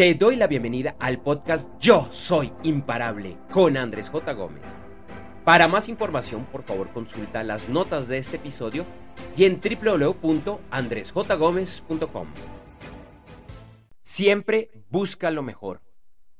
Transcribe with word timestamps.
Te 0.00 0.14
doy 0.14 0.36
la 0.36 0.46
bienvenida 0.46 0.96
al 0.98 1.20
podcast 1.20 1.68
Yo 1.78 2.08
Soy 2.10 2.54
Imparable 2.62 3.36
con 3.52 3.76
Andrés 3.76 4.08
J. 4.08 4.32
Gómez. 4.32 4.64
Para 5.44 5.68
más 5.68 5.90
información, 5.90 6.46
por 6.46 6.62
favor, 6.62 6.90
consulta 6.90 7.44
las 7.44 7.68
notas 7.68 8.08
de 8.08 8.16
este 8.16 8.36
episodio 8.36 8.86
y 9.36 9.44
en 9.44 9.60
www.andresjgomez.com. 9.60 12.28
Siempre 14.00 14.70
busca 14.88 15.30
lo 15.30 15.42
mejor, 15.42 15.82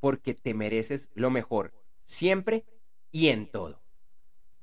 porque 0.00 0.32
te 0.32 0.54
mereces 0.54 1.10
lo 1.12 1.28
mejor, 1.28 1.74
siempre 2.06 2.64
y 3.10 3.28
en 3.28 3.46
todo. 3.46 3.82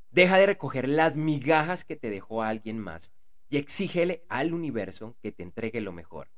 Deja 0.09 0.39
de 0.39 0.47
recoger 0.47 0.89
las 0.89 1.15
migajas 1.15 1.85
que 1.85 1.97
te 1.97 2.09
dejó 2.09 2.41
alguien 2.41 2.79
más 2.79 3.11
y 3.47 3.57
exígele 3.57 4.25
al 4.27 4.55
universo 4.55 5.15
que 5.21 5.31
te 5.31 5.43
entregue 5.43 5.81
lo 5.81 5.91
mejor. 5.91 6.29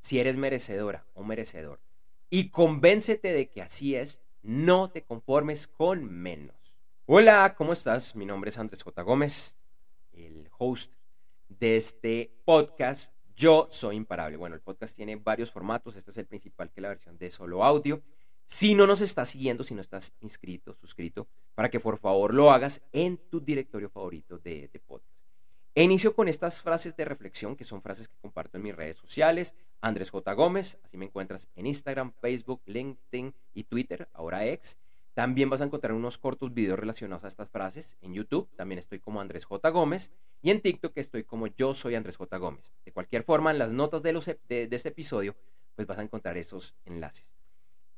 Si 0.00 0.18
eres 0.18 0.36
merecedora 0.36 1.06
o 1.14 1.24
merecedor, 1.24 1.80
y 2.32 2.48
convéncete 2.48 3.30
de 3.30 3.50
que 3.50 3.60
así 3.60 3.94
es, 3.94 4.22
no 4.40 4.90
te 4.90 5.04
conformes 5.04 5.66
con 5.66 6.10
menos. 6.10 6.78
Hola, 7.04 7.54
¿cómo 7.54 7.74
estás? 7.74 8.16
Mi 8.16 8.24
nombre 8.24 8.48
es 8.48 8.56
Andrés 8.56 8.82
J. 8.82 9.02
Gómez, 9.02 9.54
el 10.14 10.48
host 10.56 10.94
de 11.50 11.76
este 11.76 12.32
podcast. 12.46 13.12
Yo 13.36 13.68
soy 13.70 13.96
imparable. 13.96 14.38
Bueno, 14.38 14.54
el 14.54 14.62
podcast 14.62 14.96
tiene 14.96 15.16
varios 15.16 15.50
formatos. 15.50 15.94
Este 15.94 16.10
es 16.10 16.16
el 16.16 16.24
principal, 16.24 16.70
que 16.70 16.80
es 16.80 16.82
la 16.82 16.88
versión 16.88 17.18
de 17.18 17.30
solo 17.30 17.64
audio. 17.64 18.00
Si 18.46 18.74
no 18.74 18.86
nos 18.86 19.02
estás 19.02 19.28
siguiendo, 19.28 19.62
si 19.62 19.74
no 19.74 19.82
estás 19.82 20.14
inscrito, 20.20 20.74
suscrito, 20.74 21.28
para 21.54 21.68
que 21.68 21.80
por 21.80 21.98
favor 21.98 22.32
lo 22.32 22.50
hagas 22.50 22.80
en 22.92 23.18
tu 23.28 23.42
directorio 23.42 23.90
favorito 23.90 24.38
de, 24.38 24.70
de 24.72 24.80
podcast. 24.80 25.11
Inicio 25.74 26.14
con 26.14 26.28
estas 26.28 26.60
frases 26.60 26.94
de 26.96 27.06
reflexión, 27.06 27.56
que 27.56 27.64
son 27.64 27.80
frases 27.80 28.08
que 28.08 28.18
comparto 28.20 28.58
en 28.58 28.62
mis 28.62 28.76
redes 28.76 28.98
sociales. 28.98 29.54
Andrés 29.80 30.10
J. 30.10 30.30
Gómez, 30.34 30.78
así 30.84 30.98
me 30.98 31.06
encuentras 31.06 31.48
en 31.56 31.66
Instagram, 31.66 32.12
Facebook, 32.20 32.60
LinkedIn 32.66 33.34
y 33.54 33.64
Twitter, 33.64 34.06
ahora 34.12 34.46
ex. 34.46 34.76
También 35.14 35.48
vas 35.48 35.62
a 35.62 35.64
encontrar 35.64 35.94
unos 35.94 36.18
cortos 36.18 36.52
videos 36.52 36.78
relacionados 36.78 37.24
a 37.24 37.28
estas 37.28 37.48
frases 37.48 37.96
en 38.02 38.12
YouTube. 38.12 38.50
También 38.54 38.78
estoy 38.78 38.98
como 38.98 39.22
Andrés 39.22 39.46
J. 39.46 39.66
Gómez. 39.70 40.10
Y 40.42 40.50
en 40.50 40.60
TikTok 40.60 40.92
estoy 40.96 41.24
como 41.24 41.46
yo 41.46 41.74
soy 41.74 41.94
Andrés 41.94 42.18
J. 42.18 42.36
Gómez. 42.36 42.70
De 42.84 42.92
cualquier 42.92 43.22
forma, 43.22 43.50
en 43.50 43.58
las 43.58 43.72
notas 43.72 44.02
de, 44.02 44.12
los, 44.12 44.26
de, 44.26 44.68
este 44.70 44.90
episodio, 44.90 45.34
pues 45.74 45.88
vas 45.88 45.98
a 45.98 46.02
encontrar 46.02 46.36
esos 46.36 46.74
enlaces. 46.84 47.30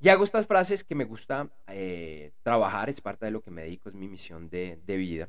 Y 0.00 0.10
hago 0.10 0.22
estas 0.22 0.46
frases 0.46 0.84
que 0.84 0.94
me 0.94 1.04
gusta 1.04 1.50
eh, 1.66 2.32
trabajar, 2.42 2.88
es 2.88 3.00
parte 3.00 3.26
de 3.26 3.32
lo 3.32 3.40
que 3.40 3.50
me 3.50 3.62
dedico, 3.62 3.88
es 3.88 3.94
mi 3.96 4.06
misión 4.06 4.48
de, 4.48 4.80
de 4.84 4.96
vida. 4.96 5.28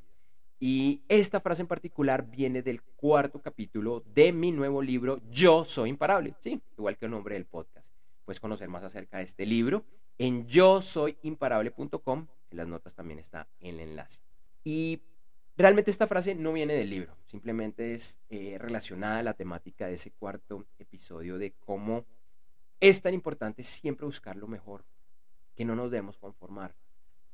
Y 0.59 1.03
esta 1.09 1.41
frase 1.41 1.61
en 1.61 1.67
particular 1.67 2.29
viene 2.29 2.61
del 2.61 2.81
cuarto 2.81 3.41
capítulo 3.41 4.03
de 4.13 4.31
mi 4.31 4.51
nuevo 4.51 4.81
libro, 4.81 5.19
Yo 5.29 5.65
Soy 5.65 5.89
Imparable. 5.89 6.33
Sí, 6.39 6.61
igual 6.77 6.97
que 6.97 7.05
el 7.05 7.11
nombre 7.11 7.35
del 7.35 7.45
podcast. 7.45 7.91
Puedes 8.23 8.39
conocer 8.39 8.69
más 8.69 8.83
acerca 8.83 9.17
de 9.17 9.23
este 9.23 9.45
libro 9.45 9.85
en 10.17 10.47
yo 10.47 10.81
soy 10.81 11.17
imparable.com. 11.21 12.27
En 12.51 12.57
las 12.57 12.67
notas 12.67 12.95
también 12.95 13.19
está 13.19 13.47
el 13.59 13.79
enlace. 13.79 14.21
Y 14.63 15.01
realmente 15.57 15.91
esta 15.91 16.07
frase 16.07 16.35
no 16.35 16.53
viene 16.53 16.73
del 16.73 16.89
libro, 16.89 17.15
simplemente 17.25 17.93
es 17.93 18.17
eh, 18.29 18.57
relacionada 18.59 19.19
a 19.19 19.23
la 19.23 19.33
temática 19.33 19.87
de 19.87 19.95
ese 19.95 20.11
cuarto 20.11 20.65
episodio 20.79 21.37
de 21.37 21.53
cómo 21.53 22.05
es 22.79 23.01
tan 23.01 23.13
importante 23.13 23.63
siempre 23.63 24.05
buscar 24.05 24.35
lo 24.35 24.47
mejor, 24.47 24.85
que 25.55 25.65
no 25.65 25.75
nos 25.75 25.91
debemos 25.91 26.17
conformar. 26.17 26.75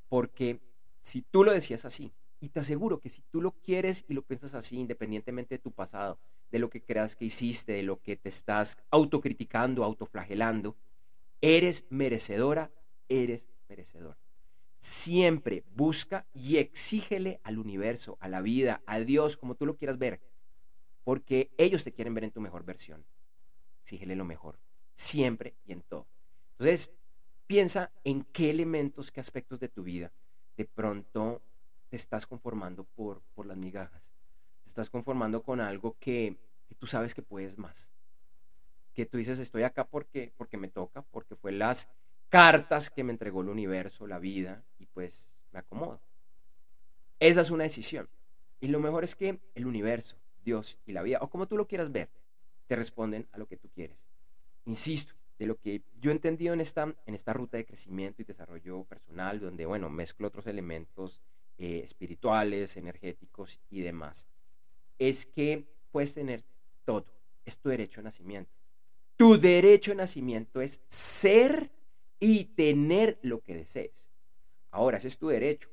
Porque 0.10 0.60
si 1.02 1.22
tú 1.22 1.44
lo 1.44 1.54
decías 1.54 1.86
así, 1.86 2.12
y 2.42 2.50
te 2.50 2.60
aseguro 2.60 3.00
que 3.00 3.10
si 3.10 3.22
tú 3.30 3.40
lo 3.40 3.52
quieres 3.52 4.04
y 4.08 4.14
lo 4.14 4.24
piensas 4.24 4.56
así, 4.56 4.78
independientemente 4.78 5.56
de 5.56 5.60
tu 5.60 5.72
pasado, 5.72 6.18
de 6.52 6.58
lo 6.58 6.70
que 6.70 6.82
creas 6.82 7.16
que 7.16 7.26
hiciste, 7.26 7.74
de 7.74 7.84
lo 7.84 8.02
que 8.02 8.18
te 8.18 8.30
estás 8.30 8.80
autocriticando, 8.90 9.84
autoflagelando, 9.84 10.76
eres 11.40 11.86
merecedora, 11.90 12.72
eres 13.08 13.48
merecedor. 13.70 14.18
Siempre 14.80 15.64
busca 15.76 16.26
y 16.34 16.58
exígele 16.58 17.40
al 17.44 17.60
universo, 17.60 18.18
a 18.20 18.28
la 18.28 18.42
vida, 18.42 18.82
a 18.88 19.00
Dios, 19.00 19.38
como 19.38 19.54
tú 19.54 19.68
lo 19.68 19.78
quieras 19.78 20.00
ver, 20.00 20.20
porque 21.04 21.52
ellos 21.58 21.84
te 21.84 21.94
quieren 21.94 22.16
ver 22.16 22.24
en 22.24 22.32
tu 22.32 22.42
mejor 22.42 22.66
versión. 22.66 23.06
Exígele 23.84 24.16
lo 24.16 24.26
mejor, 24.26 24.58
siempre 24.96 25.54
y 25.68 25.74
en 25.74 25.84
todo. 25.84 26.08
Entonces, 26.54 26.92
piensa 27.46 27.92
en 28.04 28.24
qué 28.24 28.50
elementos, 28.50 29.12
qué 29.12 29.20
aspectos 29.20 29.60
de 29.60 29.70
tu 29.70 29.84
vida 29.84 30.12
de 30.58 30.66
pronto 30.66 31.42
te 31.92 31.98
estás 31.98 32.26
conformando 32.26 32.86
por, 32.86 33.22
por 33.36 33.46
las 33.46 33.58
migajas. 33.58 34.02
Te 34.64 34.70
estás 34.70 34.90
conformando 34.90 35.44
con 35.44 35.60
algo 35.60 35.98
que, 36.00 36.38
tú 36.80 36.88
sabes 36.88 37.14
que 37.14 37.22
puedes 37.22 37.58
más. 37.58 37.90
Que 38.94 39.06
tú 39.06 39.18
dices, 39.18 39.40
estoy 39.40 39.64
acá 39.64 39.84
porque, 39.84 40.32
porque 40.38 40.56
me 40.56 40.70
toca, 40.70 41.02
porque 41.02 41.36
fue 41.36 41.52
las 41.52 41.90
cartas 42.30 42.90
que 42.90 43.04
me 43.04 43.12
entregó 43.12 43.42
el 43.42 43.50
universo, 43.50 44.08
la 44.08 44.20
vida, 44.20 44.64
y 44.80 44.86
pues 44.86 45.28
me 45.52 45.60
acomodo. 45.60 46.00
Esa 47.20 47.42
es 47.42 47.52
una 47.52 47.66
decisión. 47.66 48.08
Y 48.62 48.70
lo 48.70 48.80
mejor 48.80 49.04
es 49.04 49.14
que 49.14 49.42
el 49.54 49.66
universo, 49.66 50.16
Dios 50.46 50.80
y 50.86 50.94
la 50.94 51.02
vida, 51.02 51.18
o 51.20 51.30
como 51.30 51.46
tú 51.46 51.58
lo 51.58 51.68
quieras 51.68 51.92
ver, 51.92 52.10
te 52.68 52.78
responden 52.78 53.28
a 53.34 53.38
lo 53.38 53.48
que 53.48 53.58
tú 53.58 53.68
quieres. 53.68 53.98
Insisto, 54.64 55.14
de 55.38 55.46
lo 55.46 55.58
que 55.58 55.82
yo 56.00 56.12
he 56.12 56.14
entendido 56.14 56.54
en 56.54 56.62
esta, 56.62 56.96
en 57.06 57.16
esta 57.16 57.34
ruta 57.34 57.58
de 57.58 57.66
crecimiento 57.66 58.22
y 58.22 58.26
desarrollo 58.26 58.86
personal, 58.86 59.42
donde, 59.42 59.66
bueno, 59.66 59.90
mezclo 59.90 60.30
otros 60.30 60.48
elementos 60.48 61.22
eh, 61.62 61.82
espirituales, 61.84 62.76
energéticos 62.76 63.60
y 63.70 63.82
demás, 63.82 64.26
es 64.98 65.28
que 65.28 65.68
puedes 65.92 66.12
tener 66.16 66.44
todo. 66.86 67.06
Es 67.46 67.60
tu 67.60 67.70
derecho 67.70 68.02
de 68.02 68.06
nacimiento. 68.06 68.52
Tu 69.16 69.40
derecho 69.40 69.92
de 69.92 69.98
nacimiento 69.98 70.60
es 70.60 70.82
ser 70.88 71.70
y 72.20 72.46
tener 72.46 73.20
lo 73.22 73.42
que 73.42 73.54
desees. 73.54 74.10
Ahora, 74.72 74.98
ese 74.98 75.10
es 75.10 75.20
tu 75.20 75.28
derecho, 75.28 75.70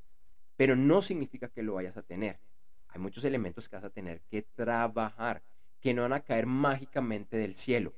pero 0.56 0.76
no 0.76 1.00
significa 1.00 1.49
que 1.49 1.62
lo 1.62 1.72
vayas 1.72 1.97
a 1.97 2.03
tener. 2.03 2.38
Hay 2.88 3.00
muchos 3.00 3.25
elementos 3.25 3.66
que 3.66 3.76
vas 3.76 3.84
a 3.87 3.91
tener 3.91 4.20
que 4.31 4.43
trabajar, 4.43 5.43
que 5.81 5.94
no 5.94 6.03
van 6.03 6.12
a 6.12 6.20
caer 6.20 6.44
mágicamente 6.44 7.38
del 7.38 7.55
cielo. 7.55 7.94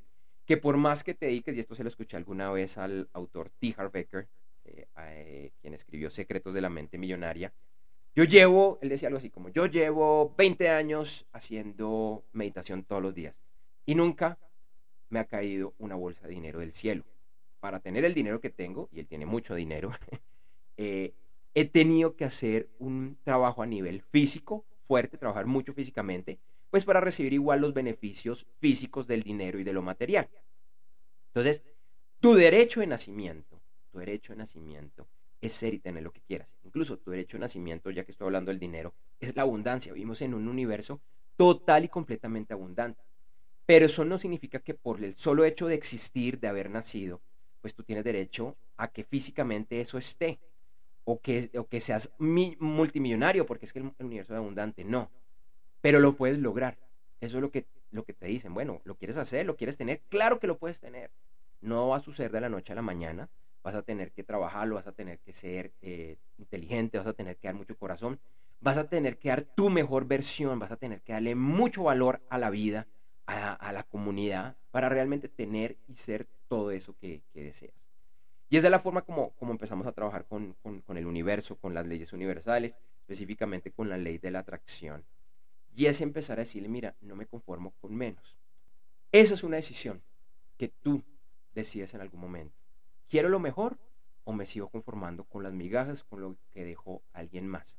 Que 0.46 0.56
por 0.56 0.76
más 0.76 1.02
que 1.02 1.14
te 1.14 1.26
dediques, 1.26 1.56
y 1.56 1.60
esto 1.60 1.74
se 1.74 1.82
lo 1.82 1.88
escuché 1.88 2.16
alguna 2.16 2.52
vez 2.52 2.78
al 2.78 3.08
autor 3.14 3.50
T. 3.50 3.74
Harv 3.76 3.96
eh, 3.96 4.86
eh, 4.96 5.52
quien 5.60 5.74
escribió 5.74 6.08
Secretos 6.08 6.54
de 6.54 6.60
la 6.60 6.70
Mente 6.70 6.98
Millonaria, 6.98 7.52
yo 8.15 8.25
llevo, 8.25 8.78
él 8.82 8.88
decía 8.88 9.09
algo 9.09 9.19
así 9.19 9.31
como, 9.31 9.48
yo 9.50 9.66
llevo 9.66 10.34
20 10.37 10.69
años 10.69 11.26
haciendo 11.32 12.25
meditación 12.32 12.82
todos 12.84 13.03
los 13.03 13.15
días 13.15 13.34
y 13.87 13.94
nunca 13.94 14.38
me 15.09 15.21
ha 15.21 15.25
caído 15.25 15.75
una 15.78 15.94
bolsa 15.94 16.26
de 16.26 16.34
dinero 16.34 16.60
del 16.60 16.72
cielo. 16.72 17.04
Para 17.60 17.81
tener 17.81 18.04
el 18.04 18.15
dinero 18.15 18.41
que 18.41 18.50
tengo, 18.50 18.88
y 18.93 19.00
él 19.00 19.06
tiene 19.06 19.26
mucho 19.26 19.54
dinero, 19.54 19.91
eh, 20.76 21.12
he 21.54 21.65
tenido 21.66 22.16
que 22.16 22.25
hacer 22.25 22.69
un 22.78 23.19
trabajo 23.22 23.62
a 23.62 23.66
nivel 23.66 24.03
físico, 24.03 24.65
fuerte, 24.82 25.19
trabajar 25.19 25.47
mucho 25.47 25.72
físicamente, 25.72 26.38
pues 26.70 26.84
para 26.84 27.00
recibir 27.00 27.32
igual 27.32 27.60
los 27.60 27.75
beneficios 27.75 28.47
físicos 28.60 29.06
del 29.06 29.22
dinero 29.22 29.59
y 29.59 29.65
de 29.65 29.72
lo 29.72 29.82
material. 29.82 30.28
Entonces, 31.28 31.65
tu 32.20 32.34
derecho 32.34 32.81
de 32.81 32.87
nacimiento, 32.87 33.60
tu 33.91 33.99
derecho 33.99 34.32
de 34.32 34.38
nacimiento 34.38 35.06
es 35.40 35.52
ser 35.52 35.74
y 35.74 35.78
tener 35.78 36.02
lo 36.02 36.12
que 36.12 36.20
quieras. 36.20 36.54
Incluso 36.64 36.98
tu 36.98 37.10
derecho 37.10 37.36
de 37.36 37.42
nacimiento, 37.42 37.90
ya 37.90 38.04
que 38.04 38.12
estoy 38.12 38.26
hablando 38.26 38.50
del 38.50 38.58
dinero, 38.58 38.94
es 39.18 39.34
la 39.34 39.42
abundancia. 39.42 39.92
Vivimos 39.92 40.22
en 40.22 40.34
un 40.34 40.48
universo 40.48 41.00
total 41.36 41.84
y 41.84 41.88
completamente 41.88 42.52
abundante. 42.52 43.02
Pero 43.66 43.86
eso 43.86 44.04
no 44.04 44.18
significa 44.18 44.60
que 44.60 44.74
por 44.74 45.02
el 45.02 45.16
solo 45.16 45.44
hecho 45.44 45.66
de 45.66 45.74
existir, 45.74 46.40
de 46.40 46.48
haber 46.48 46.70
nacido, 46.70 47.22
pues 47.60 47.74
tú 47.74 47.82
tienes 47.82 48.04
derecho 48.04 48.56
a 48.76 48.88
que 48.88 49.04
físicamente 49.04 49.80
eso 49.80 49.98
esté. 49.98 50.40
O 51.04 51.20
que, 51.20 51.50
o 51.58 51.66
que 51.66 51.80
seas 51.80 52.12
multimillonario, 52.18 53.46
porque 53.46 53.64
es 53.64 53.72
que 53.72 53.80
el, 53.80 53.90
universo 53.98 54.34
es 54.34 54.38
abundante. 54.38 54.84
No. 54.84 55.10
Pero 55.80 55.98
lo 55.98 56.14
puedes 56.14 56.38
lograr. 56.38 56.78
Eso 57.20 57.38
es 57.38 57.42
lo 57.42 57.50
que, 57.50 57.66
lo 57.90 58.04
que 58.04 58.12
te 58.12 58.26
dicen. 58.26 58.54
Bueno, 58.54 58.80
¿lo 58.84 58.96
quieres 58.96 59.16
hacer? 59.16 59.46
¿Lo 59.46 59.56
quieres 59.56 59.78
tener? 59.78 60.02
Claro 60.08 60.38
que 60.38 60.46
lo 60.46 60.58
puedes 60.58 60.78
tener. 60.78 61.10
No 61.62 61.88
va 61.88 61.96
a 61.96 62.00
suceder 62.00 62.30
de 62.30 62.42
la 62.42 62.48
noche 62.48 62.72
a 62.72 62.76
la 62.76 62.82
mañana 62.82 63.28
vas 63.62 63.74
a 63.74 63.82
tener 63.82 64.12
que 64.12 64.24
trabajarlo, 64.24 64.76
vas 64.76 64.86
a 64.86 64.92
tener 64.92 65.18
que 65.18 65.32
ser 65.32 65.72
eh, 65.82 66.16
inteligente, 66.38 66.98
vas 66.98 67.06
a 67.06 67.12
tener 67.12 67.36
que 67.36 67.48
dar 67.48 67.54
mucho 67.54 67.76
corazón, 67.76 68.18
vas 68.60 68.76
a 68.76 68.88
tener 68.88 69.18
que 69.18 69.28
dar 69.28 69.42
tu 69.42 69.70
mejor 69.70 70.06
versión, 70.06 70.58
vas 70.58 70.70
a 70.70 70.76
tener 70.76 71.00
que 71.02 71.12
darle 71.12 71.34
mucho 71.34 71.84
valor 71.84 72.20
a 72.28 72.38
la 72.38 72.50
vida, 72.50 72.86
a, 73.26 73.72
la 73.72 73.84
comunidad, 73.84 74.56
para 74.72 74.88
realmente 74.88 75.28
tener 75.28 75.76
y 75.86 75.94
ser 75.94 76.26
todo 76.48 76.72
eso 76.72 76.96
que, 76.98 77.22
deseas. 77.32 77.74
Y 78.48 78.56
esa 78.56 78.66
es 78.66 78.70
la 78.72 78.80
forma 78.80 79.02
como, 79.02 79.32
empezamos 79.40 79.86
a 79.86 79.92
trabajar 79.92 80.24
con, 80.24 80.56
con 80.62 80.96
el 80.96 81.06
universo, 81.06 81.56
con 81.56 81.72
las 81.72 81.86
leyes 81.86 82.12
universales, 82.12 82.76
específicamente 83.02 83.70
con 83.70 83.88
la 83.88 83.96
ley 83.96 84.18
de 84.18 84.32
la 84.32 84.40
atracción. 84.40 85.04
Y 85.76 85.86
es 85.86 86.00
empezar 86.00 86.38
a 86.38 86.42
decirle, 86.42 86.68
mira, 86.68 86.96
no 87.00 87.14
me 87.14 87.26
conformo 87.26 87.72
con 87.80 87.94
menos. 87.94 88.36
Esa 89.12 89.34
es 89.34 89.44
una 89.44 89.56
decisión 89.56 90.02
que 90.56 90.68
tú 90.68 91.02
decides 91.54 91.94
en 91.94 92.00
algún 92.00 92.20
momento. 92.20 92.59
¿Quiero 93.10 93.28
lo 93.28 93.40
mejor 93.40 93.76
o 94.22 94.32
me 94.32 94.46
sigo 94.46 94.68
conformando 94.68 95.24
con 95.24 95.42
las 95.42 95.52
migajas, 95.52 96.04
con 96.04 96.20
lo 96.20 96.36
que 96.52 96.64
dejó 96.64 97.02
alguien 97.12 97.48
más? 97.48 97.76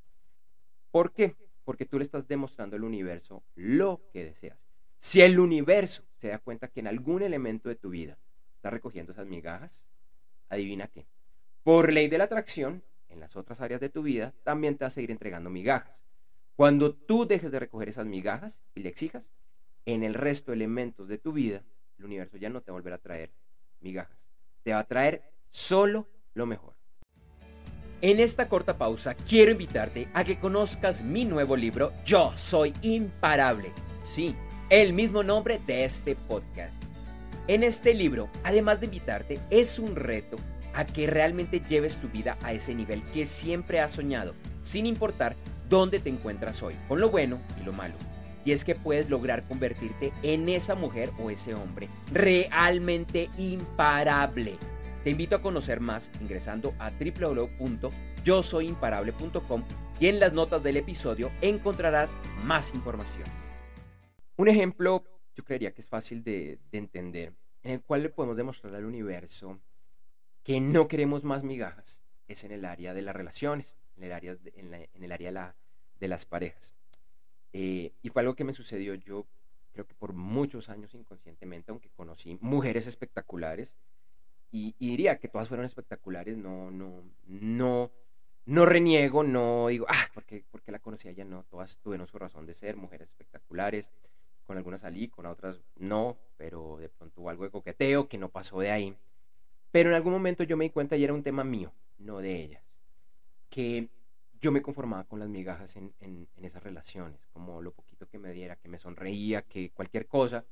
¿Por 0.92 1.14
qué? 1.14 1.38
Porque 1.64 1.86
tú 1.86 1.98
le 1.98 2.04
estás 2.04 2.28
demostrando 2.28 2.76
al 2.76 2.84
universo 2.84 3.42
lo 3.56 4.02
que 4.12 4.26
deseas. 4.26 4.60
Si 4.98 5.22
el 5.22 5.40
universo 5.40 6.04
se 6.18 6.28
da 6.28 6.40
cuenta 6.40 6.68
que 6.68 6.82
en 6.82 6.88
algún 6.88 7.22
elemento 7.22 7.70
de 7.70 7.76
tu 7.76 7.92
vida 7.92 8.18
estás 8.56 8.74
recogiendo 8.74 9.14
esas 9.14 9.26
migajas, 9.26 9.86
adivina 10.50 10.88
qué. 10.88 11.08
Por 11.64 11.94
ley 11.94 12.10
de 12.10 12.18
la 12.18 12.26
atracción, 12.26 12.84
en 13.08 13.22
las 13.22 13.38
otras 13.38 13.62
áreas 13.62 13.80
de 13.80 13.88
tu 13.88 14.04
vida, 14.04 14.34
también 14.44 14.78
te 14.78 14.84
vas 14.84 14.92
a 14.92 14.96
seguir 14.96 15.12
entregando 15.12 15.50
migajas. 15.50 16.04
Cuando 16.58 16.94
tú 16.94 17.26
dejes 17.26 17.54
de 17.54 17.60
recoger 17.60 17.88
esas 17.88 18.06
migajas 18.06 18.60
y 18.76 18.82
le 18.82 18.90
exijas, 18.90 19.32
en 19.86 20.04
el 20.04 20.14
resto 20.14 20.52
de 20.52 20.58
elementos 20.58 21.08
de 21.08 21.18
tu 21.18 21.32
vida, 21.32 21.64
el 22.00 22.04
universo 22.04 22.36
ya 22.36 22.50
no 22.50 22.60
te 22.60 22.72
volverá 22.72 22.98
a 22.98 23.00
traer 23.00 23.32
migajas. 23.80 24.21
Te 24.64 24.74
va 24.74 24.80
a 24.80 24.88
traer 24.88 25.24
solo 25.50 26.08
lo 26.34 26.46
mejor. 26.46 26.76
En 28.02 28.20
esta 28.20 28.50
corta 28.50 28.78
pausa 28.78 29.14
quiero 29.14 29.52
invitarte 29.52 30.08
a 30.14 30.24
que 30.24 30.40
conozcas 30.40 31.04
mi 31.04 31.26
nuevo 31.26 31.56
libro 31.56 31.94
Yo 32.06 32.32
Soy 32.36 32.74
Imparable. 32.82 33.74
Sí, 34.04 34.36
el 34.70 34.94
mismo 34.94 35.24
nombre 35.24 35.60
de 35.66 35.86
este 35.86 36.16
podcast. 36.16 36.82
En 37.48 37.64
este 37.64 37.94
libro, 37.94 38.30
además 38.44 38.80
de 38.80 38.86
invitarte, 38.86 39.40
es 39.50 39.78
un 39.78 39.96
reto 39.96 40.38
a 40.74 40.86
que 40.86 41.08
realmente 41.08 41.62
lleves 41.68 42.00
tu 42.00 42.08
vida 42.08 42.38
a 42.42 42.54
ese 42.54 42.74
nivel 42.74 43.04
que 43.12 43.26
siempre 43.26 43.80
has 43.80 43.92
soñado, 43.94 44.34
sin 44.62 44.86
importar 44.86 45.36
dónde 45.70 46.00
te 46.00 46.10
encuentras 46.10 46.64
hoy, 46.64 46.76
con 46.88 47.02
lo 47.02 47.10
bueno 47.10 47.40
y 47.60 47.64
lo 47.64 47.74
malo. 47.74 47.96
Y 48.46 48.52
es 48.52 48.64
que 48.66 48.76
puedes 48.76 49.10
lograr 49.10 49.48
convertirte 49.48 50.12
en 50.24 50.50
esa 50.50 50.76
mujer 50.76 51.12
o 51.20 51.30
ese 51.30 51.54
hombre 51.54 51.88
realmente 52.12 53.30
imparable. 53.38 54.58
Te 55.04 55.10
invito 55.10 55.36
a 55.36 55.42
conocer 55.42 55.80
más 55.80 56.12
ingresando 56.22 56.76
a 56.78 56.92
www.yosoyimparable.com 56.92 59.64
y 60.00 60.08
en 60.08 60.20
las 60.20 60.34
notas 60.34 60.62
del 60.64 60.78
episodio 60.78 61.32
encontrarás 61.42 62.16
más 62.44 62.74
información. 62.74 63.26
Un 64.36 64.48
ejemplo, 64.48 65.04
yo 65.36 65.44
creería 65.44 65.72
que 65.72 65.82
es 65.82 65.88
fácil 65.88 66.24
de, 66.24 66.60
entender, 66.72 67.34
en 67.62 67.74
el 67.74 67.82
cual 67.82 68.02
le 68.02 68.10
podemos 68.10 68.36
demostrar 68.36 68.74
al 68.74 68.86
universo 68.86 69.60
que 70.44 70.60
no 70.60 70.88
queremos 70.88 71.24
más 71.24 71.44
migajas, 71.44 72.02
es 72.28 72.44
en 72.44 72.52
el 72.52 72.66
área 72.66 72.96
de 72.96 73.04
las 73.04 73.16
relaciones, 73.16 73.78
en 73.98 74.04
el 74.04 74.12
área 74.12 74.36
en 74.56 75.04
el 75.04 75.12
área 75.12 75.56
de, 76.00 76.08
las 76.08 76.26
parejas. 76.26 76.74
Eh, 77.54 77.94
y 78.02 78.10
fue 78.10 78.22
algo 78.22 78.36
que 78.36 78.44
me 78.44 78.54
sucedió 78.54 78.96
yo 78.96 79.28
creo 79.72 79.86
que 79.86 79.94
por 79.94 80.14
muchos 80.14 80.70
años 80.70 80.94
inconscientemente, 80.94 81.72
aunque 81.72 81.90
conocí 81.90 82.38
mujeres 82.42 82.88
espectaculares, 82.88 83.76
y, 84.52 84.76
diría 84.80 85.18
que 85.18 85.30
todas 85.30 85.48
fueron 85.48 85.66
espectaculares, 85.66 86.38
no, 86.38 86.72
no, 86.72 87.04
no, 87.26 87.92
no 88.46 88.66
reniego, 88.66 89.24
no 89.24 89.68
digo, 89.68 89.86
ah, 89.88 90.10
porque, 90.14 90.44
porque 90.52 90.74
la 90.74 90.80
conocí 90.80 91.14
ya 91.14 91.24
no, 91.24 91.46
todas 91.46 91.78
tuvieron 91.78 92.06
su 92.06 92.20
razón 92.20 92.46
de 92.46 92.54
ser, 92.54 92.76
mujeres 92.76 93.08
espectaculares, 93.10 93.92
con 94.46 94.58
algunas 94.58 94.82
salí, 94.82 95.08
con 95.08 95.26
otras 95.26 95.62
no, 95.78 96.18
pero 96.36 96.78
de 96.78 96.90
pronto 96.90 97.22
hubo 97.22 97.30
algo 97.30 97.46
de 97.46 97.52
coqueteo 97.52 98.10
que 98.10 98.18
no 98.18 98.28
pasó 98.28 98.60
de 98.60 98.72
ahí. 98.72 98.98
Pero 99.72 99.90
en 99.90 99.96
algún 99.96 100.12
momento 100.12 100.44
yo 100.44 100.58
me 100.58 100.66
di 100.66 100.70
cuenta 100.70 100.98
y 100.98 101.04
era 101.06 101.14
un 101.14 101.24
tema 101.24 101.46
mío, 101.46 101.72
no 101.98 102.20
de 102.20 102.44
ellas, 102.44 102.64
que 103.50 103.88
yo 104.42 104.52
me 104.52 104.62
conformaba 104.62 105.04
con 105.04 105.20
las 105.20 105.30
migajas 105.30 105.76
en, 105.76 106.28
esas 106.42 106.64
relaciones, 106.64 107.28
como 107.32 107.62
lo 107.62 107.72
poquito 107.72 108.08
que 108.08 108.18
me 108.18 108.32
diera, 108.32 108.56
que 108.56 108.68
me 108.68 108.80
sonreía, 108.80 109.44
que 109.44 109.70
cualquier 109.70 110.08
cosa, 110.08 110.44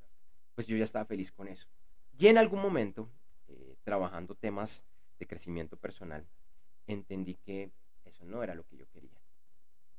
pues 0.54 0.68
yo 0.68 0.78
ya 0.78 0.84
estaba 0.84 1.06
feliz 1.06 1.32
con 1.32 1.48
eso. 1.48 1.68
Y 2.18 2.28
en 2.28 2.38
algún 2.38 2.62
momento, 2.62 3.10
eh, 3.48 3.76
trabajando 3.84 4.36
temas 4.36 4.86
de 5.18 5.26
crecimiento 5.26 5.76
personal, 5.76 6.28
entendí 6.86 7.36
que 7.36 7.72
eso 8.06 8.26
no 8.26 8.44
era 8.44 8.54
lo 8.54 8.64
que 8.66 8.78
yo 8.78 8.88
quería, 8.90 9.20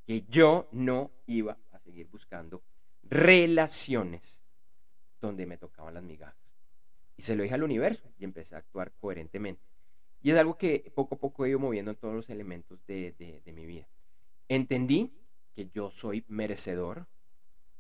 que 0.07 0.25
yo 0.29 0.69
no 0.71 1.11
iba 1.27 1.59
a 1.73 1.79
seguir 1.81 2.07
buscando 2.07 2.63
relaciones 3.03 4.41
donde 5.21 5.47
me 5.47 5.59
tocaban 5.59 5.95
las 5.95 6.05
migajas. 6.05 6.37
Y 7.17 7.23
se 7.23 7.35
lo 7.35 7.43
dije 7.43 7.55
al 7.55 7.65
universo 7.65 8.09
y 8.19 8.25
empecé 8.25 8.55
a 8.55 8.59
actuar 8.59 8.93
coherentemente. 8.93 9.70
Y 10.23 10.31
es 10.31 10.37
algo 10.37 10.59
que 10.59 10.93
poco 10.95 11.15
a 11.15 11.19
poco 11.19 11.45
he 11.45 11.51
ido 11.51 11.59
moviendo 11.59 11.91
en 11.91 11.97
todos 11.97 12.15
los 12.15 12.29
elementos 12.29 12.85
de, 12.87 13.43
mi 13.47 13.67
vida. 13.67 13.89
Entendí 14.49 15.13
que 15.55 15.69
yo 15.71 15.91
soy 15.91 16.25
merecedor, 16.29 17.07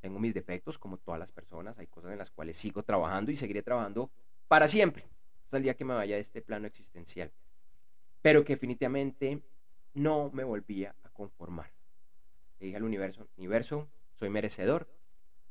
tengo 0.01 0.19
mis 0.19 0.33
defectos 0.33 0.79
como 0.79 0.97
todas 0.97 1.21
las 1.21 1.33
personas, 1.33 1.79
hay 1.79 1.87
cosas 1.87 2.13
en 2.13 2.19
las 2.19 2.31
cuales 2.31 2.57
sigo 2.57 2.83
trabajando 2.83 3.31
y 3.31 3.37
seguiré 3.37 3.63
trabajando 3.63 4.11
para 4.49 4.69
siempre, 4.69 5.07
hasta 5.45 5.59
el 5.59 5.65
día 5.65 5.75
que 5.75 5.85
me 5.85 5.95
vaya 5.95 6.15
de 6.15 6.23
este 6.23 6.41
plano 6.41 6.67
existencial. 6.67 7.31
Pero 8.23 8.45
que 8.45 8.55
definitivamente 8.55 9.43
no 9.95 10.31
me 10.33 10.45
volvía 10.45 10.95
a 11.03 11.11
conformar. 11.11 11.71
Le 12.59 12.67
dije 12.67 12.77
al 12.77 12.85
universo, 12.85 13.29
universo, 13.37 13.89
soy 14.15 14.31
merecedor, 14.31 14.89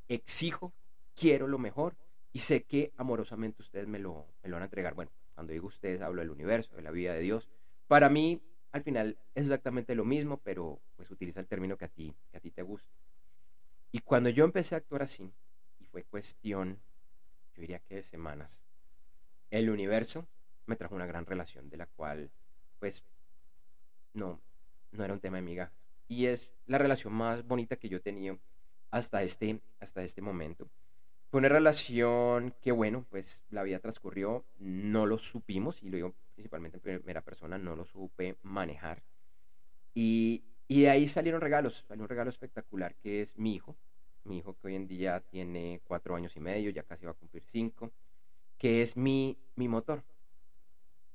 exijo, 0.07 0.73
quiero 1.15 1.47
lo 1.47 1.59
mejor 1.59 1.95
y 2.31 2.39
sé 2.39 2.63
que 2.63 2.93
amorosamente 2.97 3.61
ustedes 3.61 3.87
me 3.87 3.99
lo, 3.99 4.27
me 4.43 4.49
lo 4.49 4.55
van 4.55 4.63
a 4.63 4.65
entregar. 4.65 4.93
Bueno, 4.93 5.11
cuando 5.39 5.53
digo 5.53 5.67
ustedes 5.67 6.01
hablo 6.01 6.19
del 6.19 6.31
universo, 6.31 6.75
de 6.75 6.81
la 6.81 6.91
vida 6.91 7.13
de 7.13 7.21
Dios. 7.21 7.47
Para 7.87 8.09
mí, 8.09 8.43
al 8.73 8.83
final, 8.83 9.17
es 9.35 9.43
exactamente 9.43 9.95
lo 9.95 10.03
mismo, 10.03 10.41
pero 10.43 10.81
pues 10.97 11.09
utiliza 11.11 11.39
el 11.39 11.47
término 11.47 11.77
que 11.77 11.85
a 11.85 11.87
ti, 11.87 12.13
que 12.29 12.35
a 12.35 12.41
ti 12.41 12.51
te 12.51 12.61
gusta. 12.61 12.93
Y 13.93 13.99
cuando 13.99 14.29
yo 14.29 14.43
empecé 14.43 14.75
a 14.75 14.79
actuar 14.79 15.03
así, 15.03 15.31
y 15.79 15.85
fue 15.85 16.03
cuestión, 16.03 16.81
yo 17.53 17.61
diría 17.61 17.79
que 17.79 17.95
de 17.95 18.03
semanas, 18.03 18.65
el 19.49 19.69
universo 19.69 20.27
me 20.65 20.75
trajo 20.75 20.95
una 20.95 21.05
gran 21.05 21.25
relación 21.25 21.69
de 21.69 21.77
la 21.77 21.85
cual, 21.85 22.29
pues, 22.77 23.05
no, 24.13 24.41
no 24.91 25.05
era 25.05 25.13
un 25.13 25.21
tema 25.21 25.37
de 25.37 25.43
migajas. 25.43 25.73
Y 26.09 26.25
es 26.25 26.51
la 26.65 26.79
relación 26.79 27.13
más 27.13 27.47
bonita 27.47 27.77
que 27.77 27.87
yo 27.87 27.99
he 27.99 28.01
tenido 28.01 28.37
hasta 28.91 29.23
este, 29.23 29.61
hasta 29.79 30.03
este 30.03 30.21
momento. 30.21 30.69
Fue 31.29 31.37
una 31.37 31.49
relación 31.49 32.55
que, 32.59 32.71
bueno, 32.71 33.05
pues 33.09 33.43
la 33.51 33.61
vida 33.61 33.79
transcurrió, 33.79 34.45
no 34.57 35.05
lo 35.05 35.19
supimos, 35.19 35.83
y 35.83 35.89
lo 35.89 35.95
digo 35.95 36.15
principalmente 36.33 36.77
en 36.77 36.81
primera 36.81 37.21
persona, 37.21 37.57
no 37.59 37.75
lo 37.75 37.85
supe 37.85 38.37
manejar. 38.41 39.03
Y, 39.93 40.43
y 40.67 40.81
de 40.81 40.89
ahí 40.89 41.07
salieron 41.07 41.41
regalos, 41.41 41.85
salió 41.87 42.03
un 42.03 42.09
regalo 42.09 42.31
espectacular 42.31 42.95
que 42.95 43.21
es 43.21 43.37
mi 43.37 43.53
hijo, 43.53 43.75
mi 44.23 44.37
hijo 44.39 44.55
que 44.57 44.67
hoy 44.67 44.75
en 44.75 44.87
día 44.87 45.19
tiene 45.19 45.81
cuatro 45.83 46.15
años 46.15 46.35
y 46.35 46.39
medio, 46.39 46.71
ya 46.71 46.81
casi 46.81 47.05
va 47.05 47.11
a 47.11 47.15
cumplir 47.15 47.43
cinco, 47.43 47.91
que 48.57 48.81
es 48.81 48.97
mi, 48.97 49.37
mi 49.55 49.67
motor. 49.67 50.03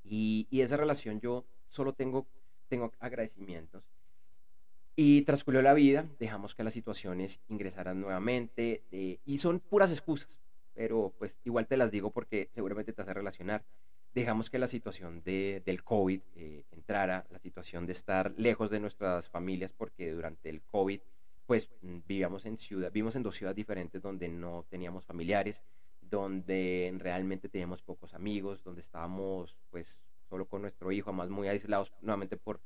Y, 0.05 0.47
y 0.51 0.61
esa 0.61 0.77
relación 0.77 1.21
yo 1.21 1.45
solo 1.69 1.93
tengo, 1.93 2.29
tengo 2.69 2.93
agradecimientos 3.01 3.94
y 4.97 5.23
transcurrió 5.23 5.63
la 5.63 5.75
vida, 5.75 6.07
dejamos 6.19 6.55
que 6.55 6.63
las 6.63 6.73
situaciones 6.73 7.41
ingresaran 7.49 8.01
nuevamente 8.01 8.85
eh, 8.93 9.19
y 9.25 9.39
son 9.39 9.61
puras 9.61 9.91
excusas, 9.91 10.41
pero 10.75 11.13
pues 11.19 11.39
igual 11.45 11.67
te 11.67 11.77
las 11.77 11.91
digo 11.91 12.11
porque 12.11 12.49
seguramente 12.55 12.93
te 12.93 13.03
hace 13.03 13.15
relacionar. 13.15 13.65
Dejamos 14.15 14.49
que 14.49 14.61
la 14.61 14.69
situación 14.69 15.23
de, 15.25 15.61
del 15.67 15.83
COVID 15.83 16.21
eh, 16.37 16.65
entrara, 16.71 17.27
la 17.31 17.41
situación 17.41 17.87
de 17.87 17.93
estar 17.93 18.33
lejos 18.37 18.71
de 18.71 18.79
nuestras 18.79 19.29
familias 19.29 19.73
porque 19.73 20.13
durante 20.13 20.49
el 20.49 20.63
COVID 20.63 21.01
pues 21.47 21.69
mm, 21.83 21.99
vivíamos 22.07 22.47
en 22.47 22.57
ciudad, 22.57 22.93
vivimos 22.93 23.17
en 23.17 23.25
dos 23.25 23.37
ciudades 23.37 23.57
diferentes 23.57 24.01
donde 24.01 24.29
no 24.29 24.65
teníamos 24.69 25.05
familiares, 25.05 25.63
donde 26.01 26.95
realmente 26.99 27.49
teníamos 27.49 27.83
pocos 27.83 28.15
amigos, 28.15 28.63
donde 28.63 28.81
estábamos 28.81 29.57
pues 29.71 30.01
solo 30.29 30.47
con 30.47 30.63
nuestro 30.63 30.93
hijo, 30.93 31.11
además 31.11 31.31
muy 31.31 31.49
aislados 31.49 31.93
nuevamente 32.01 32.37
por, 32.37 32.61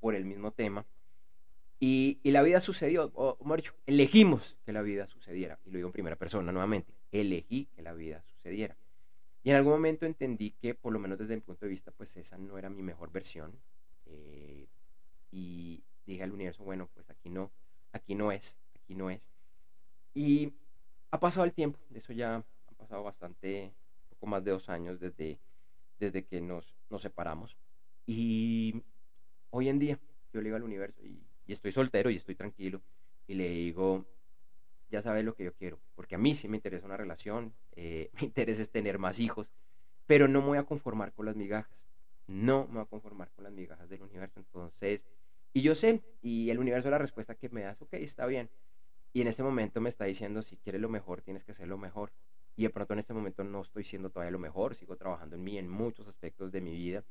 por 0.00 0.14
el 0.14 0.24
mismo 0.24 0.52
tema. 0.52 0.86
Y, 1.80 2.20
la 2.24 2.42
vida 2.42 2.60
sucedió, 2.60 3.10
o 3.14 3.36
mejor 3.42 3.58
dicho, 3.58 3.74
elegimos 3.86 4.56
que 4.64 4.72
la 4.72 4.82
vida 4.82 5.06
sucediera. 5.06 5.58
Y 5.64 5.70
lo 5.70 5.76
digo 5.76 5.88
en 5.88 5.92
primera 5.92 6.16
persona 6.16 6.50
nuevamente, 6.52 6.94
elegí 7.12 7.66
que 7.74 7.82
la 7.82 7.92
vida 7.92 8.22
sucediera. 8.26 8.76
Y 9.42 9.50
en 9.50 9.56
algún 9.56 9.72
momento 9.74 10.06
entendí 10.06 10.52
que, 10.52 10.74
por 10.74 10.92
lo 10.92 10.98
menos 10.98 11.18
desde 11.18 11.34
mi 11.34 11.42
punto 11.42 11.66
de 11.66 11.70
vista, 11.70 11.90
pues 11.90 12.16
esa 12.16 12.38
no 12.38 12.56
era 12.56 12.70
mi 12.70 12.82
mejor 12.82 13.12
versión. 13.12 13.52
Eh, 14.06 14.66
y 15.30 15.82
dije 16.06 16.22
al 16.22 16.32
universo, 16.32 16.64
bueno, 16.64 16.88
pues 16.94 17.10
aquí 17.10 17.28
no, 17.28 17.50
aquí 17.92 18.14
no 18.14 18.32
es, 18.32 18.56
aquí 18.74 18.94
no 18.94 19.10
es. 19.10 19.30
Y 20.14 20.54
ha 21.10 21.20
pasado 21.20 21.44
el 21.44 21.52
tiempo, 21.52 21.78
de 21.90 21.98
eso 21.98 22.12
ya 22.12 22.36
ha 22.36 22.72
pasado 22.76 23.02
bastante, 23.02 23.72
poco 24.08 24.26
más 24.26 24.42
de 24.44 24.52
dos 24.52 24.68
años 24.68 24.98
desde, 24.98 25.38
desde 25.98 26.24
que 26.24 26.40
nos, 26.40 26.74
nos 26.88 27.02
separamos. 27.02 27.56
Y 28.06 28.82
hoy 29.50 29.68
en 29.68 29.78
día 29.78 29.98
yo 30.32 30.40
le 30.40 30.44
digo 30.44 30.56
al 30.56 30.62
universo, 30.62 31.04
y 31.04 31.22
y 31.46 31.52
estoy 31.52 31.72
soltero 31.72 32.10
y 32.10 32.16
estoy 32.16 32.34
tranquilo 32.34 32.82
y 33.26 33.34
le 33.34 33.48
digo, 33.48 34.06
ya 34.90 35.02
sabes 35.02 35.24
lo 35.24 35.34
que 35.34 35.44
yo 35.44 35.54
quiero, 35.54 35.80
porque 35.94 36.14
a 36.14 36.18
mí 36.18 36.34
sí 36.34 36.48
me 36.48 36.56
interesa 36.56 36.86
una 36.86 36.96
relación, 36.96 37.54
eh, 37.72 38.10
me 38.14 38.22
interesa 38.22 38.62
es 38.62 38.70
tener 38.70 38.98
más 38.98 39.18
hijos, 39.18 39.50
pero 40.06 40.28
no 40.28 40.40
me 40.40 40.48
voy 40.48 40.58
a 40.58 40.64
conformar 40.64 41.12
con 41.12 41.26
las 41.26 41.36
migajas, 41.36 41.86
no 42.26 42.66
me 42.66 42.74
voy 42.74 42.82
a 42.82 42.86
conformar 42.86 43.30
con 43.30 43.44
las 43.44 43.52
migajas 43.52 43.88
del 43.88 44.02
universo, 44.02 44.40
entonces, 44.40 45.06
y 45.52 45.62
yo 45.62 45.74
sé, 45.74 46.02
y 46.22 46.50
el 46.50 46.58
universo 46.58 46.90
la 46.90 46.98
respuesta 46.98 47.34
que 47.34 47.48
me 47.48 47.62
das, 47.62 47.80
ok, 47.80 47.94
está 47.94 48.26
bien, 48.26 48.50
y 49.12 49.20
en 49.20 49.28
este 49.28 49.42
momento 49.42 49.80
me 49.80 49.88
está 49.88 50.04
diciendo, 50.04 50.42
si 50.42 50.56
quieres 50.56 50.80
lo 50.80 50.88
mejor, 50.88 51.22
tienes 51.22 51.44
que 51.44 51.52
hacer 51.52 51.68
lo 51.68 51.78
mejor, 51.78 52.12
y 52.56 52.64
de 52.64 52.70
pronto 52.70 52.92
en 52.92 53.00
este 53.00 53.14
momento 53.14 53.42
no 53.44 53.62
estoy 53.62 53.84
siendo 53.84 54.10
todavía 54.10 54.30
lo 54.30 54.38
mejor, 54.38 54.74
sigo 54.74 54.96
trabajando 54.96 55.36
en 55.36 55.44
mí 55.44 55.58
en 55.58 55.68
muchos 55.68 56.06
aspectos 56.06 56.52
de 56.52 56.60
mi 56.60 56.72
vida, 56.72 57.04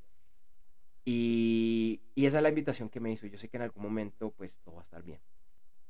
y, 1.05 2.01
esa 2.15 2.37
es 2.37 2.43
la 2.43 2.49
invitación 2.49 2.89
que 2.89 2.99
me 2.99 3.11
hizo. 3.11 3.27
Yo 3.27 3.37
sé 3.37 3.49
que 3.49 3.57
en 3.57 3.63
algún 3.63 3.83
momento 3.83 4.31
pues 4.31 4.55
todo 4.63 4.75
va 4.75 4.81
a 4.81 4.85
estar 4.85 5.03
bien. 5.03 5.19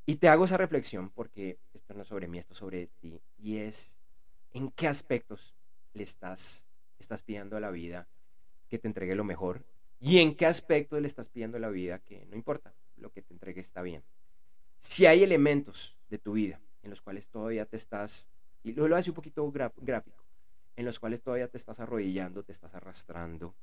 Y 0.06 0.16
te 0.16 0.28
hago 0.28 0.44
esa 0.44 0.56
reflexión 0.56 1.10
porque 1.10 1.58
esto 1.72 1.94
no 1.94 2.02
es 2.02 2.08
sobre 2.08 2.28
mí, 2.28 2.38
esto 2.38 2.52
es 2.52 2.58
sobre 2.58 2.88
ti. 3.00 3.20
Y 3.38 3.58
es 3.58 3.94
en 4.52 4.70
qué 4.70 4.86
aspectos 4.88 5.54
le 5.92 6.02
estás 6.02 6.66
estás 6.98 7.22
pidiendo 7.22 7.56
a 7.56 7.60
la 7.60 7.70
vida 7.70 8.08
que 8.68 8.78
te 8.78 8.88
entregue 8.88 9.14
lo 9.14 9.24
mejor 9.24 9.64
y 10.00 10.18
en 10.18 10.34
qué 10.34 10.46
aspecto 10.46 10.98
le 10.98 11.06
estás 11.06 11.28
pidiendo 11.28 11.56
a 11.56 11.60
la 11.60 11.68
vida 11.68 11.98
que 11.98 12.26
no 12.26 12.36
importa, 12.36 12.72
lo 12.96 13.10
que 13.10 13.22
te 13.22 13.32
entregue 13.32 13.60
está 13.60 13.82
bien. 13.82 14.02
Si 14.78 15.06
hay 15.06 15.22
elementos 15.22 15.96
de 16.10 16.18
tu 16.18 16.32
vida 16.32 16.60
en 16.82 16.90
los 16.90 17.00
cuales 17.00 17.28
todavía 17.28 17.64
te 17.66 17.76
estás, 17.76 18.26
y 18.62 18.72
lo, 18.72 18.86
lo 18.88 18.96
hace 18.96 19.10
un 19.10 19.16
poquito 19.16 19.50
gráfico, 19.50 20.22
en 20.76 20.84
los 20.84 20.98
cuales 20.98 21.22
todavía 21.22 21.48
te 21.48 21.56
estás 21.56 21.80
arrodillando, 21.80 22.42
te 22.42 22.52
estás 22.52 22.74
arrastrando 22.74 23.54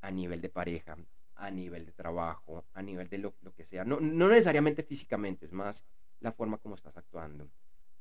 a 0.00 0.10
nivel 0.10 0.40
de 0.40 0.48
pareja, 0.48 0.96
a 1.36 1.50
nivel 1.50 1.86
de 1.86 1.92
trabajo, 1.92 2.64
a 2.74 2.82
nivel 2.82 3.08
de 3.08 3.18
lo, 3.18 3.34
que 3.56 3.64
sea. 3.64 3.84
No, 3.84 4.00
no 4.00 4.28
necesariamente 4.28 4.82
físicamente, 4.82 5.46
es 5.46 5.52
más 5.52 5.84
la 6.20 6.32
forma 6.32 6.58
como 6.58 6.74
estás 6.74 6.96
actuando. 6.96 7.48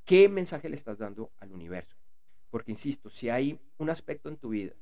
¿Qué 0.05 0.27
mensaje 0.27 0.69
le 0.69 0.75
estás 0.75 0.97
dando 0.97 1.31
al 1.39 1.51
universo? 1.51 1.95
Porque, 2.49 2.71
insisto, 2.71 3.09
si 3.09 3.29
hay 3.29 3.59
un 3.77 3.89
aspecto 3.89 4.29
en 4.29 4.37
tu 4.37 4.49
vida 4.49 4.73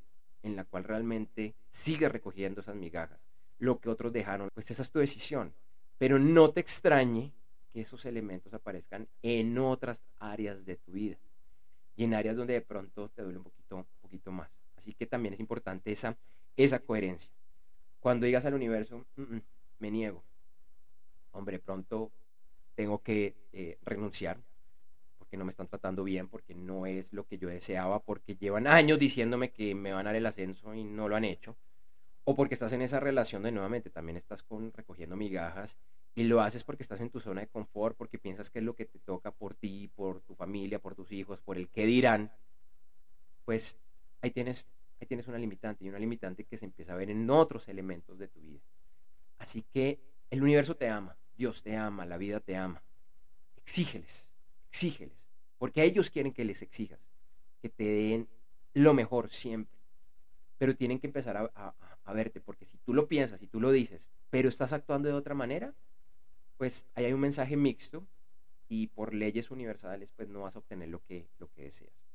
en 0.42 0.56
la 0.56 0.64
cual 0.64 0.84
realmente 0.84 1.56
sigues 1.70 2.12
recogiendo 2.12 2.62
esas 2.62 2.76
migajas, 2.76 3.20
lo 3.60 3.80
que 3.80 3.90
otros 3.90 4.14
dejaron, 4.14 4.50
pues 4.54 4.72
esa 4.72 4.82
es 4.82 4.92
tu 4.92 5.00
decisión. 5.00 5.54
Pero 5.98 6.20
no 6.20 6.52
te 6.52 6.62
extrañe 6.62 7.34
que 7.74 7.82
esos 7.82 8.06
elementos 8.06 8.54
aparezcan 8.54 9.08
en 9.22 9.58
otras 9.58 10.02
áreas 10.20 10.66
de 10.66 10.78
tu 10.78 10.94
vida 10.94 11.18
y 11.96 12.04
en 12.04 12.14
áreas 12.14 12.38
donde 12.38 12.54
de 12.54 12.62
pronto 12.62 13.10
te 13.10 13.24
duele 13.24 13.40
un 13.40 13.44
poquito, 13.44 13.78
un 13.78 13.86
poquito 14.02 14.32
más. 14.32 14.50
Así 14.78 14.94
que 14.94 15.08
también 15.08 15.34
es 15.34 15.40
importante 15.40 15.92
esa, 15.92 16.16
esa 16.58 16.80
coherencia. 16.80 17.32
Cuando 18.00 18.26
digas 18.26 18.46
al 18.46 18.54
universo, 18.54 19.06
me 19.80 19.92
niego, 19.92 20.24
hombre, 21.32 21.60
pronto 21.60 22.12
tengo 22.76 23.02
que 23.02 23.36
eh, 23.54 23.78
renunciar 23.84 24.38
porque 25.18 25.36
no 25.36 25.44
me 25.44 25.52
están 25.52 25.68
tratando 25.68 26.06
bien, 26.06 26.30
porque 26.30 26.56
no 26.56 26.86
es 26.86 27.12
lo 27.12 27.26
que 27.26 27.38
yo 27.38 27.50
deseaba, 27.50 28.00
porque 28.00 28.38
llevan 28.38 28.66
años 28.66 28.98
diciéndome 28.98 29.52
que 29.52 29.76
me 29.76 29.92
van 29.92 30.08
a 30.08 30.12
dar 30.12 30.16
el 30.16 30.26
ascenso 30.26 30.74
y 30.74 30.86
no 30.86 31.10
lo 31.10 31.18
han 31.18 31.26
hecho, 31.26 31.58
o 32.24 32.34
porque 32.34 32.54
estás 32.54 32.72
en 32.72 32.82
esa 32.82 33.02
relación 33.02 33.44
de 33.44 33.52
nuevamente 33.52 33.90
también 33.90 34.16
estás 34.16 34.42
con 34.42 34.72
recogiendo 34.72 35.18
migajas 35.18 35.76
y 36.16 36.24
lo 36.24 36.40
haces 36.42 36.64
porque 36.64 36.84
estás 36.84 37.02
en 37.02 37.10
tu 37.10 37.20
zona 37.20 37.42
de 37.42 37.48
confort, 37.48 37.98
porque 37.98 38.18
piensas 38.18 38.50
que 38.50 38.60
es 38.60 38.66
lo 38.66 38.74
que 38.74 38.86
te 38.86 39.00
toca 39.00 39.32
por 39.32 39.54
ti, 39.54 39.90
por 39.94 40.22
tu 40.22 40.34
familia, 40.34 40.80
por 40.80 40.96
tus 40.96 41.12
hijos, 41.12 41.42
por 41.42 41.58
el 41.58 41.68
que 41.68 41.86
dirán, 41.86 42.32
pues 43.44 43.78
ahí 44.22 44.32
tienes, 44.32 44.66
ahí 45.00 45.08
tienes 45.08 45.28
una 45.28 45.38
limitante 45.38 45.86
y 45.86 45.90
una 45.90 46.00
limitante 46.00 46.46
que 46.46 46.58
se 46.58 46.66
empieza 46.66 46.94
a 46.94 46.96
ver 46.96 47.10
en 47.10 47.30
otros 47.30 47.68
elementos 47.68 48.18
de 48.18 48.28
tu 48.28 48.42
vida. 48.42 48.62
Así 49.38 49.64
que 49.74 50.00
el 50.30 50.42
universo 50.42 50.76
te 50.76 50.90
ama, 50.90 51.18
Dios 51.36 51.62
te 51.64 51.76
ama, 51.76 52.06
la 52.06 52.18
vida 52.18 52.40
te 52.40 52.56
ama. 52.56 52.84
Exígeles, 53.58 54.30
exígeles, 54.70 55.28
porque 55.58 55.84
ellos 55.84 56.10
quieren 56.10 56.34
que 56.34 56.46
les 56.46 56.62
exijas, 56.62 57.00
que 57.62 57.70
te 57.70 57.84
den 57.84 58.28
lo 58.74 58.94
mejor 58.94 59.30
siempre. 59.30 59.78
Pero 60.58 60.76
tienen 60.76 61.00
que 61.00 61.08
empezar 61.08 61.38
a, 61.38 61.76
a 62.04 62.14
verte, 62.14 62.40
porque 62.40 62.66
si 62.66 62.78
tú 62.80 62.94
lo 62.94 63.08
piensas 63.08 63.42
y 63.42 63.48
tú 63.48 63.60
lo 63.60 63.72
dices, 63.72 64.10
pero 64.30 64.50
estás 64.50 64.74
actuando 64.74 65.10
de 65.10 65.14
otra 65.14 65.36
manera, 65.36 65.76
pues 66.58 66.88
ahí 66.96 67.06
hay 67.06 67.14
un 67.14 67.20
mensaje 67.20 67.56
mixto 67.56 68.08
y 68.70 68.88
por 68.88 69.14
leyes 69.14 69.52
universales 69.52 70.10
pues 70.16 70.28
no 70.30 70.42
vas 70.42 70.56
a 70.56 70.60
obtener 70.60 70.90
lo 70.90 71.04
que, 71.04 71.28
lo 71.40 71.52
que 71.52 71.64
deseas. 71.64 72.07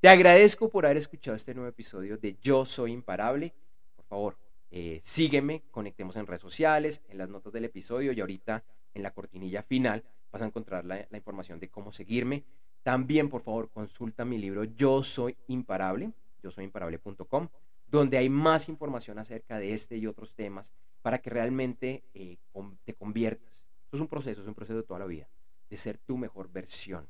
Te 0.00 0.08
agradezco 0.08 0.68
por 0.68 0.86
haber 0.86 0.96
escuchado 0.96 1.36
este 1.36 1.54
nuevo 1.54 1.68
episodio 1.68 2.16
de 2.16 2.36
Yo 2.40 2.64
Soy 2.64 2.92
Imparable. 2.92 3.52
Por 3.96 4.04
favor, 4.04 4.38
eh, 4.70 5.00
sígueme, 5.02 5.64
conectemos 5.70 6.14
en 6.16 6.26
redes 6.26 6.40
sociales, 6.40 7.02
en 7.08 7.18
las 7.18 7.28
notas 7.28 7.52
del 7.52 7.64
episodio 7.64 8.12
y 8.12 8.20
ahorita 8.20 8.62
en 8.94 9.02
la 9.02 9.12
cortinilla 9.12 9.62
final 9.62 10.04
vas 10.30 10.42
a 10.42 10.46
encontrar 10.46 10.84
la, 10.84 11.06
información 11.12 11.58
de 11.58 11.68
cómo 11.68 11.92
seguirme. 11.92 12.44
También, 12.84 13.28
por 13.28 13.42
favor, 13.42 13.70
consulta 13.70 14.24
mi 14.24 14.38
libro 14.38 14.62
Yo 14.64 15.02
Soy 15.02 15.36
Imparable, 15.48 16.12
yo 16.42 16.52
soy 16.52 16.64
imparable.com, 16.64 17.48
donde 17.88 18.18
hay 18.18 18.28
más 18.28 18.68
información 18.68 19.18
acerca 19.18 19.58
de 19.58 19.72
este 19.72 19.96
y 19.96 20.06
otros 20.06 20.34
temas 20.34 20.72
para 21.02 21.18
que 21.18 21.30
realmente 21.30 22.04
eh, 22.14 22.38
te 22.84 22.94
conviertas 22.94 23.68
esto 23.88 23.96
es 23.96 24.00
un 24.02 24.08
proceso, 24.08 24.42
es 24.42 24.46
un 24.46 24.54
proceso 24.54 24.76
de 24.76 24.82
toda 24.82 25.00
la 25.00 25.06
vida, 25.06 25.26
de 25.70 25.76
ser 25.78 25.96
tu 25.96 26.18
mejor 26.18 26.52
versión. 26.52 27.08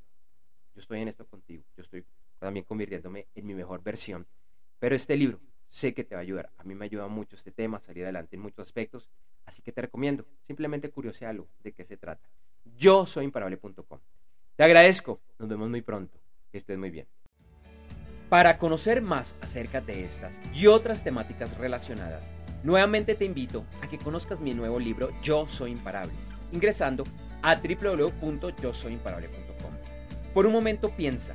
Yo 0.76 0.80
estoy 0.80 1.00
en 1.00 1.08
esto 1.08 1.26
contigo, 1.26 1.64
yo 1.76 1.82
estoy 1.82 2.04
también 2.38 2.64
convirtiéndome 2.64 3.26
en 3.34 3.46
mi 3.46 3.54
mejor 3.54 3.82
versión. 3.82 4.26
Pero 4.78 4.94
este 4.94 5.16
libro 5.16 5.40
sé 5.68 5.94
que 5.94 6.04
te 6.04 6.14
va 6.14 6.20
a 6.20 6.22
ayudar. 6.22 6.50
A 6.56 6.64
mí 6.64 6.74
me 6.74 6.84
ayuda 6.84 7.08
mucho 7.08 7.36
este 7.36 7.50
tema, 7.50 7.80
salir 7.80 8.04
adelante 8.04 8.36
en 8.36 8.42
muchos 8.42 8.66
aspectos. 8.66 9.08
Así 9.44 9.62
que 9.62 9.72
te 9.72 9.80
recomiendo, 9.80 10.26
simplemente 10.46 10.90
curiosealo 10.90 11.48
de 11.62 11.72
qué 11.72 11.84
se 11.84 11.96
trata. 11.96 12.28
Yo 12.76 13.06
soy 13.06 13.24
imparable.com. 13.24 14.00
Te 14.56 14.64
agradezco, 14.64 15.20
nos 15.38 15.48
vemos 15.48 15.70
muy 15.70 15.82
pronto. 15.82 16.18
Que 16.50 16.58
estés 16.58 16.78
muy 16.78 16.90
bien. 16.90 17.06
Para 18.28 18.58
conocer 18.58 19.02
más 19.02 19.36
acerca 19.40 19.80
de 19.80 20.04
estas 20.04 20.40
y 20.54 20.66
otras 20.66 21.02
temáticas 21.02 21.56
relacionadas, 21.56 22.28
nuevamente 22.62 23.14
te 23.14 23.24
invito 23.24 23.64
a 23.82 23.88
que 23.88 23.98
conozcas 23.98 24.40
mi 24.40 24.54
nuevo 24.54 24.78
libro 24.78 25.10
Yo 25.22 25.46
Soy 25.46 25.70
Imparable 25.70 26.12
ingresando 26.52 27.04
a 27.42 27.54
www.yosoyimparable.com. 27.54 29.72
Por 30.34 30.46
un 30.46 30.52
momento 30.52 30.90
piensa, 30.90 31.34